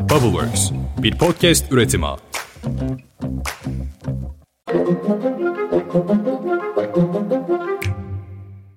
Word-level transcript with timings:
Bubbleworks, 0.00 0.70
bir 1.02 1.18
podcast 1.18 1.72
üretimi. 1.72 2.06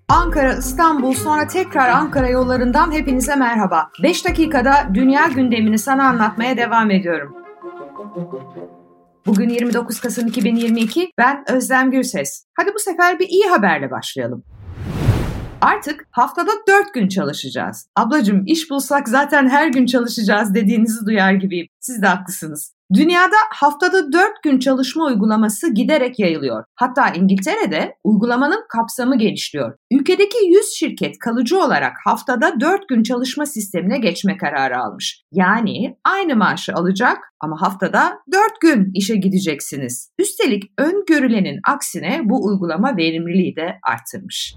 Ankara, 0.09 0.53
İstanbul, 0.53 1.13
sonra 1.13 1.47
tekrar 1.47 1.89
Ankara 1.89 2.29
yollarından 2.29 2.91
hepinize 2.91 3.35
merhaba. 3.35 3.89
5 4.03 4.25
dakikada 4.25 4.73
dünya 4.93 5.27
gündemini 5.27 5.77
sana 5.77 6.07
anlatmaya 6.07 6.57
devam 6.57 6.91
ediyorum. 6.91 7.35
Bugün 9.25 9.49
29 9.49 9.99
Kasım 9.99 10.27
2022, 10.27 11.11
ben 11.17 11.43
Özlem 11.49 11.91
Gürses. 11.91 12.45
Hadi 12.57 12.71
bu 12.75 12.79
sefer 12.79 13.19
bir 13.19 13.27
iyi 13.27 13.49
haberle 13.49 13.91
başlayalım. 13.91 14.43
Artık 15.63 16.07
haftada 16.11 16.51
4 16.67 16.93
gün 16.93 17.07
çalışacağız. 17.07 17.87
Ablacım 17.95 18.43
iş 18.45 18.69
bulsak 18.69 19.09
zaten 19.09 19.49
her 19.49 19.67
gün 19.67 19.85
çalışacağız 19.85 20.53
dediğinizi 20.53 21.05
duyar 21.05 21.33
gibiyim. 21.33 21.67
Siz 21.79 22.01
de 22.01 22.07
haklısınız. 22.07 22.73
Dünyada 22.93 23.35
haftada 23.53 24.11
4 24.11 24.43
gün 24.43 24.59
çalışma 24.59 25.05
uygulaması 25.05 25.73
giderek 25.73 26.19
yayılıyor. 26.19 26.63
Hatta 26.75 27.09
İngiltere'de 27.09 27.95
uygulamanın 28.03 28.65
kapsamı 28.69 29.17
genişliyor. 29.17 29.77
Ülkedeki 29.91 30.37
100 30.45 30.73
şirket 30.73 31.19
kalıcı 31.19 31.59
olarak 31.59 31.93
haftada 32.05 32.59
4 32.59 32.89
gün 32.89 33.03
çalışma 33.03 33.45
sistemine 33.45 33.97
geçme 33.97 34.37
kararı 34.37 34.79
almış. 34.79 35.23
Yani 35.31 35.97
aynı 36.05 36.35
maaşı 36.35 36.73
alacak 36.73 37.17
ama 37.39 37.61
haftada 37.61 38.19
4 38.33 38.61
gün 38.61 38.91
işe 38.93 39.15
gideceksiniz. 39.15 40.11
Üstelik 40.19 40.63
öngörülenin 40.77 41.59
aksine 41.67 42.21
bu 42.23 42.45
uygulama 42.45 42.97
verimliliği 42.97 43.55
de 43.55 43.79
arttırmış. 43.83 44.55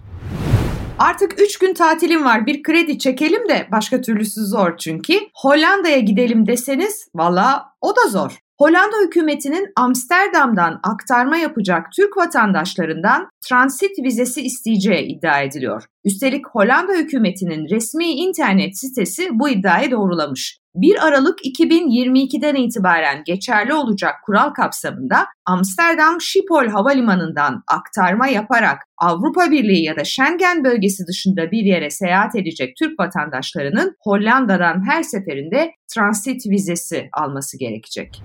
Artık 0.99 1.41
3 1.41 1.59
gün 1.59 1.75
tatilim 1.75 2.25
var 2.25 2.47
bir 2.47 2.63
kredi 2.63 2.99
çekelim 2.99 3.49
de 3.49 3.69
başka 3.73 4.01
türlüsü 4.01 4.41
zor 4.41 4.77
çünkü. 4.77 5.13
Hollanda'ya 5.35 5.99
gidelim 5.99 6.47
deseniz 6.47 7.09
valla 7.15 7.65
o 7.81 7.97
da 7.97 8.09
zor. 8.09 8.39
Hollanda 8.59 8.97
hükümetinin 9.07 9.73
Amsterdam'dan 9.77 10.81
aktarma 10.83 11.37
yapacak 11.37 11.87
Türk 11.97 12.17
vatandaşlarından 12.17 13.29
transit 13.49 13.99
vizesi 14.05 14.43
isteyeceği 14.43 15.07
iddia 15.07 15.41
ediliyor. 15.41 15.85
Üstelik 16.07 16.47
Hollanda 16.53 16.93
hükümetinin 16.93 17.69
resmi 17.71 18.07
internet 18.07 18.79
sitesi 18.79 19.29
bu 19.33 19.49
iddiayı 19.49 19.91
doğrulamış. 19.91 20.59
1 20.75 21.07
Aralık 21.07 21.39
2022'den 21.47 22.55
itibaren 22.55 23.23
geçerli 23.25 23.75
olacak 23.75 24.15
kural 24.27 24.51
kapsamında 24.51 25.27
Amsterdam 25.47 26.21
Schiphol 26.21 26.67
Havalimanı'ndan 26.67 27.63
aktarma 27.69 28.29
yaparak 28.29 28.79
Avrupa 28.99 29.51
Birliği 29.51 29.85
ya 29.85 29.97
da 29.97 30.05
Schengen 30.05 30.65
bölgesi 30.65 31.07
dışında 31.07 31.51
bir 31.51 31.63
yere 31.63 31.91
seyahat 31.91 32.37
edecek 32.37 32.77
Türk 32.77 33.01
vatandaşlarının 33.01 33.97
Hollanda'dan 34.01 34.89
her 34.89 35.03
seferinde 35.03 35.73
transit 35.95 36.47
vizesi 36.47 37.09
alması 37.13 37.59
gerekecek. 37.59 38.23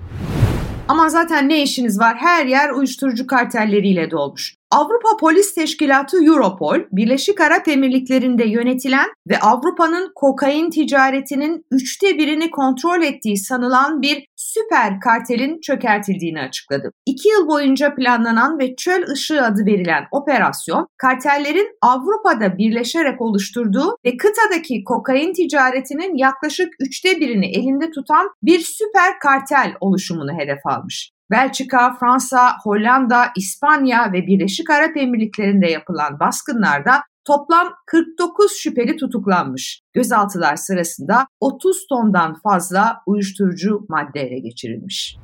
Ama 0.88 1.10
zaten 1.10 1.50
ne 1.50 1.64
işiniz 1.64 2.00
var? 2.00 2.18
Her 2.18 2.46
yer 2.46 2.70
uyuşturucu 2.70 3.28
kartelleriyle 3.28 4.12
dolmuş. 4.12 4.61
Avrupa 4.72 5.18
Polis 5.20 5.56
Teşkilatı 5.56 6.26
Europol, 6.26 6.80
Birleşik 6.92 7.42
Arap 7.42 7.68
Emirlikleri'nde 7.68 8.44
yönetilen 8.44 9.08
ve 9.30 9.40
Avrupa'nın 9.40 10.12
kokain 10.16 10.70
ticaretinin 10.70 11.66
üçte 11.72 12.18
birini 12.18 12.52
kontrol 12.52 13.02
ettiği 13.02 13.38
sanılan 13.38 14.02
bir 14.02 14.26
süper 14.36 15.00
kartelin 15.00 15.62
çökertildiğini 15.62 16.42
açıkladı. 16.42 16.92
İki 17.06 17.30
yıl 17.30 17.48
boyunca 17.48 17.96
planlanan 17.96 18.60
ve 18.60 18.76
çöl 18.76 19.12
ışığı 19.12 19.42
adı 19.42 19.66
verilen 19.66 20.04
operasyon, 20.12 20.88
kartellerin 20.98 21.78
Avrupa'da 21.82 22.58
birleşerek 22.58 23.22
oluşturduğu 23.22 23.96
ve 24.06 24.18
kıtadaki 24.18 24.84
kokain 24.84 25.34
ticaretinin 25.34 26.18
yaklaşık 26.18 26.70
üçte 26.80 27.20
birini 27.20 27.48
elinde 27.48 27.92
tutan 27.92 28.30
bir 28.44 28.60
süper 28.60 29.20
kartel 29.20 29.74
oluşumunu 29.80 30.32
hedef 30.40 30.60
almış. 30.66 31.12
Belçika, 31.32 31.98
Fransa, 32.00 32.52
Hollanda, 32.64 33.26
İspanya 33.38 34.14
ve 34.14 34.28
Birleşik 34.28 34.70
Arap 34.70 34.98
Emirlikleri'nde 34.98 35.68
yapılan 35.68 36.20
baskınlarda 36.20 37.04
toplam 37.26 37.68
49 37.86 38.52
şüpheli 38.52 38.98
tutuklanmış. 38.98 39.82
Gözaltılar 39.94 40.56
sırasında 40.56 41.28
30 41.40 41.88
tondan 41.90 42.40
fazla 42.44 42.98
uyuşturucu 43.08 43.86
madde 43.90 44.22
ele 44.22 44.40
geçirilmiş. 44.40 45.18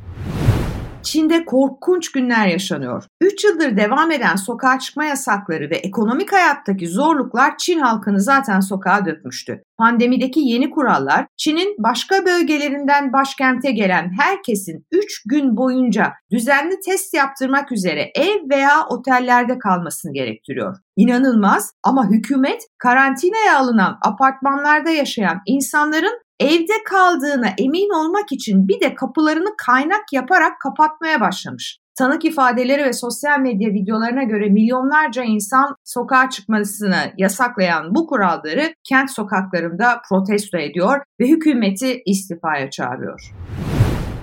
Çin'de 1.08 1.46
korkunç 1.46 2.12
günler 2.12 2.48
yaşanıyor. 2.48 3.04
3 3.22 3.44
yıldır 3.44 3.78
devam 3.78 4.12
eden 4.12 4.36
sokağa 4.36 4.80
çıkma 4.80 5.06
yasakları 5.06 5.70
ve 5.70 5.76
ekonomik 5.76 6.34
hayattaki 6.34 6.88
zorluklar 6.88 7.58
Çin 7.58 7.80
halkını 7.80 8.22
zaten 8.22 8.60
sokağa 8.60 9.06
dökmüştü. 9.06 9.64
Pandemideki 9.78 10.40
yeni 10.40 10.70
kurallar 10.70 11.28
Çin'in 11.38 11.76
başka 11.80 12.26
bölgelerinden 12.26 13.14
başkente 13.14 13.72
gelen 13.72 14.12
herkesin 14.20 14.86
3 14.92 15.24
gün 15.26 15.58
boyunca 15.58 16.14
düzenli 16.32 16.80
test 16.86 17.14
yaptırmak 17.14 17.72
üzere 17.72 18.12
ev 18.16 18.50
veya 18.50 18.88
otellerde 18.90 19.60
kalmasını 19.60 20.14
gerektiriyor. 20.14 20.78
İnanılmaz 20.96 21.74
ama 21.84 22.10
hükümet 22.10 22.62
karantinaya 22.78 23.60
alınan 23.60 23.98
apartmanlarda 24.02 24.90
yaşayan 24.90 25.42
insanların 25.46 26.20
evde 26.40 26.84
kaldığına 26.86 27.48
emin 27.58 27.90
olmak 27.90 28.32
için 28.32 28.68
bir 28.68 28.80
de 28.80 28.96
kapılarını 28.96 29.50
kaynak 29.66 30.14
yaparak 30.14 30.62
kapatmaya 30.62 31.22
başlamış. 31.22 31.80
Tanık 31.98 32.26
ifadeleri 32.26 32.84
ve 32.84 32.94
sosyal 32.94 33.40
medya 33.40 33.70
videolarına 33.70 34.24
göre 34.24 34.50
milyonlarca 34.50 35.24
insan 35.24 35.76
sokağa 35.84 36.30
çıkmasını 36.30 37.14
yasaklayan 37.18 37.96
bu 37.96 38.08
kuralları 38.08 38.74
kent 38.84 39.12
sokaklarında 39.12 40.02
protesto 40.10 40.58
ediyor 40.58 41.02
ve 41.20 41.28
hükümeti 41.28 42.02
istifaya 42.06 42.70
çağırıyor. 42.70 43.34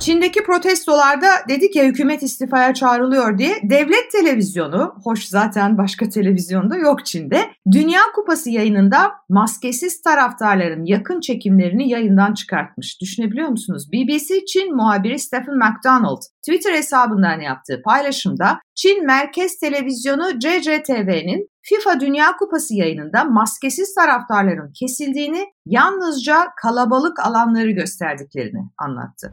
Çin'deki 0.04 0.42
protestolarda 0.42 1.26
dedik 1.48 1.76
ya 1.76 1.84
hükümet 1.84 2.22
istifaya 2.22 2.75
çağrılıyor 2.75 3.38
diye 3.38 3.54
devlet 3.62 4.10
televizyonu, 4.12 4.94
hoş 5.04 5.25
zaten 5.25 5.78
başka 5.78 6.09
televizyonda 6.09 6.76
yok 6.76 7.06
Çin'de, 7.06 7.41
Dünya 7.72 8.00
Kupası 8.15 8.50
yayınında 8.50 9.12
maskesiz 9.28 10.03
taraftarların 10.03 10.84
yakın 10.84 11.20
çekimlerini 11.20 11.88
yayından 11.88 12.34
çıkartmış. 12.34 13.00
Düşünebiliyor 13.00 13.48
musunuz? 13.48 13.92
BBC 13.92 14.44
Çin 14.47 14.76
muhabiri 14.76 15.19
Stephen 15.19 15.54
McDonald 15.56 16.22
Twitter 16.48 16.72
hesabından 16.72 17.41
yaptığı 17.41 17.82
paylaşımda 17.82 18.59
Çin 18.75 19.06
Merkez 19.06 19.59
Televizyonu 19.59 20.38
CCTV'nin 20.38 21.48
FIFA 21.62 22.00
Dünya 22.00 22.36
Kupası 22.36 22.75
yayınında 22.75 23.25
maskesiz 23.25 23.94
taraftarların 23.94 24.72
kesildiğini, 24.81 25.47
yalnızca 25.66 26.48
kalabalık 26.62 27.26
alanları 27.26 27.71
gösterdiklerini 27.71 28.60
anlattı. 28.78 29.32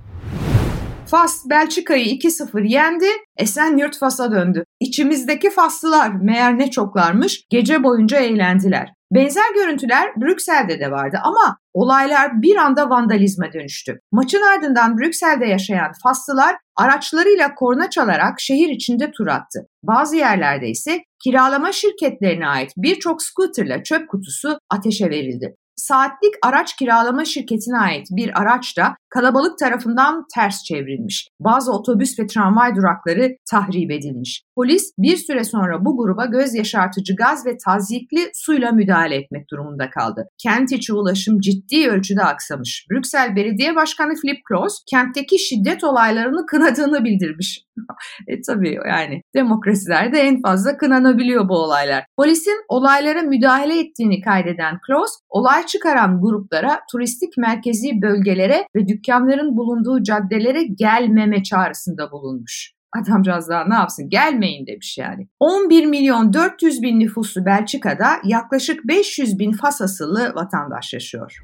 Fas 1.11 1.49
Belçika'yı 1.49 2.05
2-0 2.05 2.67
yendi, 2.67 3.05
Esenyurt 3.37 3.97
Fas'a 3.97 4.31
döndü. 4.31 4.63
İçimizdeki 4.79 5.49
Faslılar 5.49 6.09
meğer 6.09 6.59
ne 6.59 6.71
çoklarmış, 6.71 7.43
gece 7.49 7.83
boyunca 7.83 8.19
eğlendiler. 8.19 8.93
Benzer 9.11 9.53
görüntüler 9.55 10.11
Brüksel'de 10.21 10.79
de 10.79 10.91
vardı 10.91 11.17
ama 11.23 11.57
olaylar 11.73 12.41
bir 12.41 12.55
anda 12.55 12.89
vandalizme 12.89 13.53
dönüştü. 13.53 13.99
Maçın 14.11 14.41
ardından 14.41 14.97
Brüksel'de 14.97 15.45
yaşayan 15.45 15.91
Faslılar 16.03 16.55
araçlarıyla 16.75 17.55
korna 17.55 17.89
çalarak 17.89 18.39
şehir 18.39 18.69
içinde 18.69 19.11
tur 19.11 19.27
attı. 19.27 19.67
Bazı 19.83 20.15
yerlerde 20.15 20.69
ise 20.69 21.03
kiralama 21.23 21.71
şirketlerine 21.71 22.47
ait 22.47 22.71
birçok 22.77 23.23
scooterla 23.23 23.83
çöp 23.83 24.09
kutusu 24.09 24.59
ateşe 24.69 25.09
verildi 25.09 25.55
saatlik 25.81 26.33
araç 26.43 26.75
kiralama 26.75 27.25
şirketine 27.25 27.77
ait 27.77 28.07
bir 28.11 28.41
araç 28.41 28.77
da 28.77 28.95
kalabalık 29.11 29.57
tarafından 29.57 30.25
ters 30.35 30.63
çevrilmiş. 30.63 31.27
Bazı 31.39 31.71
otobüs 31.71 32.19
ve 32.19 32.27
tramvay 32.27 32.75
durakları 32.75 33.35
tahrip 33.51 33.91
edilmiş. 33.91 34.43
Polis 34.55 34.91
bir 34.97 35.17
süre 35.17 35.43
sonra 35.43 35.85
bu 35.85 35.97
gruba 35.97 36.25
göz 36.25 36.55
yaşartıcı 36.55 37.15
gaz 37.15 37.45
ve 37.45 37.57
tazyikli 37.65 38.29
suyla 38.33 38.71
müdahale 38.71 39.15
etmek 39.15 39.51
durumunda 39.51 39.89
kaldı. 39.89 40.27
Kent 40.43 40.71
içi 40.71 40.93
ulaşım 40.93 41.39
ciddi 41.39 41.89
ölçüde 41.89 42.23
aksamış. 42.23 42.85
Brüksel 42.91 43.35
Belediye 43.35 43.75
Başkanı 43.75 44.13
Philip 44.13 44.45
Klaus 44.49 44.83
kentteki 44.89 45.39
şiddet 45.39 45.83
olaylarını 45.83 46.45
kınadığını 46.45 47.03
bildirmiş. 47.03 47.65
e 48.27 48.41
tabii 48.41 48.77
yani 48.87 49.21
demokrasilerde 49.35 50.19
en 50.19 50.41
fazla 50.41 50.77
kınanabiliyor 50.77 51.49
bu 51.49 51.53
olaylar. 51.53 52.05
Polisin 52.17 52.65
olaylara 52.69 53.21
müdahale 53.21 53.79
ettiğini 53.79 54.21
kaydeden 54.21 54.79
Klaus, 54.87 55.11
olay 55.29 55.65
çıkaran 55.65 56.21
gruplara 56.21 56.79
turistik 56.91 57.37
merkezi 57.37 58.01
bölgelere 58.01 58.65
ve 58.75 58.87
dükkanların 59.01 59.57
bulunduğu 59.57 60.03
caddelere 60.03 60.63
gelmeme 60.63 61.43
çağrısında 61.43 62.11
bulunmuş. 62.11 62.73
Adamcağız 63.01 63.49
daha 63.49 63.65
ne 63.67 63.75
yapsın 63.75 64.09
gelmeyin 64.09 64.67
demiş 64.67 64.97
yani. 64.97 65.27
11 65.39 65.85
milyon 65.85 66.33
400 66.33 66.81
bin 66.81 66.99
nüfuslu 66.99 67.45
Belçika'da 67.45 68.07
yaklaşık 68.23 68.87
500 68.87 69.39
bin 69.39 69.51
Fas 69.51 69.81
asıllı 69.81 70.35
vatandaş 70.35 70.93
yaşıyor. 70.93 71.41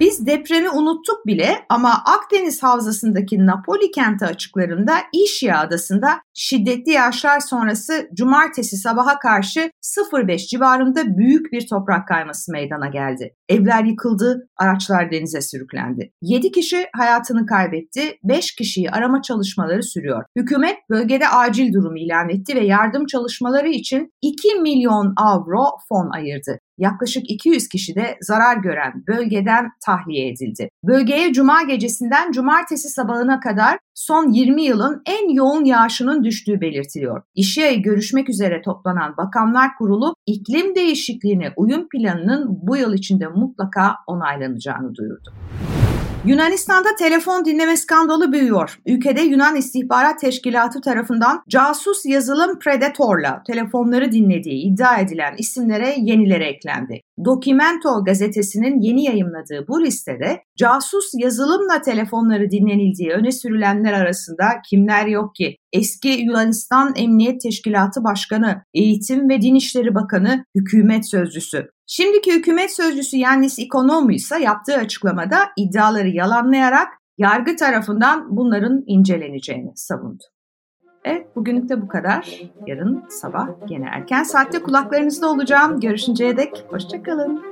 Biz 0.00 0.26
depremi 0.26 0.70
unuttuk 0.70 1.26
bile 1.26 1.56
ama 1.68 2.02
Akdeniz 2.06 2.62
Havzası'ndaki 2.62 3.46
Napoli 3.46 3.90
kenti 3.90 4.24
açıklarında 4.24 4.92
İşya 5.12 5.58
Adası'nda 5.58 6.20
şiddetli 6.40 6.92
yağışlar 6.92 7.40
sonrası 7.40 8.08
cumartesi 8.14 8.76
sabaha 8.76 9.18
karşı 9.18 9.70
05 10.12 10.46
civarında 10.46 11.16
büyük 11.16 11.52
bir 11.52 11.66
toprak 11.66 12.08
kayması 12.08 12.52
meydana 12.52 12.88
geldi. 12.88 13.34
Evler 13.48 13.84
yıkıldı, 13.84 14.48
araçlar 14.56 15.10
denize 15.10 15.40
sürüklendi. 15.40 16.12
7 16.22 16.52
kişi 16.52 16.86
hayatını 16.96 17.46
kaybetti, 17.46 18.18
5 18.24 18.54
kişiyi 18.54 18.90
arama 18.90 19.22
çalışmaları 19.22 19.82
sürüyor. 19.82 20.24
Hükümet 20.36 20.76
bölgede 20.90 21.28
acil 21.28 21.72
durum 21.72 21.96
ilan 21.96 22.28
etti 22.28 22.56
ve 22.56 22.64
yardım 22.64 23.06
çalışmaları 23.06 23.68
için 23.68 24.12
2 24.22 24.54
milyon 24.54 25.12
avro 25.16 25.64
fon 25.88 26.10
ayırdı. 26.10 26.58
Yaklaşık 26.80 27.30
200 27.30 27.68
kişi 27.68 27.94
de 27.94 28.16
zarar 28.20 28.56
gören 28.56 28.92
bölgeden 29.06 29.68
tahliye 29.86 30.28
edildi. 30.28 30.68
Bölgeye 30.84 31.32
cuma 31.32 31.62
gecesinden 31.62 32.32
cumartesi 32.32 32.88
sabahına 32.88 33.40
kadar 33.40 33.78
son 33.94 34.32
20 34.32 34.62
yılın 34.62 35.02
en 35.06 35.34
yoğun 35.34 35.64
yağışının 35.64 36.22
düştüğü 36.30 36.60
belirtiliyor. 36.60 37.22
İşe 37.34 37.74
görüşmek 37.74 38.28
üzere 38.28 38.62
toplanan 38.62 39.16
Bakanlar 39.16 39.70
Kurulu 39.78 40.14
iklim 40.26 40.74
değişikliğine 40.74 41.52
uyum 41.56 41.88
planının 41.88 42.48
bu 42.62 42.76
yıl 42.76 42.94
içinde 42.94 43.26
mutlaka 43.26 43.94
onaylanacağını 44.06 44.94
duyurdu. 44.94 45.30
Yunanistan'da 46.24 46.88
telefon 46.98 47.44
dinleme 47.44 47.76
skandalı 47.76 48.32
büyüyor. 48.32 48.78
Ülkede 48.86 49.20
Yunan 49.20 49.56
İstihbarat 49.56 50.20
Teşkilatı 50.20 50.80
tarafından 50.80 51.42
casus 51.48 52.06
yazılım 52.06 52.58
Predator'la 52.58 53.42
telefonları 53.46 54.12
dinlediği 54.12 54.72
iddia 54.72 54.98
edilen 54.98 55.34
isimlere 55.38 55.94
yenileri 55.98 56.44
eklendi. 56.44 57.00
Documento 57.24 58.04
gazetesinin 58.04 58.80
yeni 58.80 59.04
yayımladığı 59.04 59.68
bu 59.68 59.84
listede 59.84 60.42
casus 60.56 61.10
yazılımla 61.18 61.82
telefonları 61.82 62.50
dinlenildiği 62.50 63.10
öne 63.10 63.32
sürülenler 63.32 63.92
arasında 63.92 64.44
kimler 64.70 65.06
yok 65.06 65.34
ki? 65.34 65.56
Eski 65.72 66.08
Yunanistan 66.08 66.92
Emniyet 66.96 67.40
Teşkilatı 67.40 68.04
Başkanı, 68.04 68.62
Eğitim 68.74 69.28
ve 69.28 69.42
Din 69.42 69.54
İşleri 69.54 69.94
Bakanı, 69.94 70.44
hükümet 70.56 71.10
sözcüsü. 71.10 71.70
Şimdiki 71.86 72.32
hükümet 72.34 72.76
sözcüsü 72.76 73.16
Yannis 73.16 73.58
Ikonomou 73.58 74.10
ise 74.10 74.42
yaptığı 74.42 74.74
açıklamada 74.74 75.38
iddiaları 75.56 76.08
yalanlayarak 76.08 76.88
yargı 77.18 77.56
tarafından 77.56 78.36
bunların 78.36 78.82
inceleneceğini 78.86 79.72
savundu. 79.74 80.22
Evet 81.04 81.36
bugünlük 81.36 81.68
de 81.68 81.82
bu 81.82 81.88
kadar. 81.88 82.40
Yarın 82.66 83.04
sabah 83.08 83.48
gene 83.66 83.86
erken 83.92 84.22
saatte 84.22 84.62
kulaklarınızda 84.62 85.28
olacağım. 85.28 85.80
Görüşünceye 85.80 86.36
dek 86.36 86.64
hoşçakalın. 86.68 87.42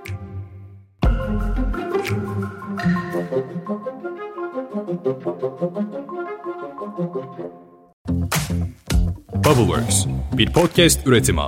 Bubbleworks 9.45 10.07
bir 10.33 10.53
podcast 10.53 11.07
üretimi. 11.07 11.41